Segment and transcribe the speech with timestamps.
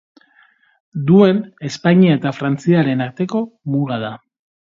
[1.09, 3.45] Duen Espainia eta Frantziaren arteko
[3.77, 4.13] muga da.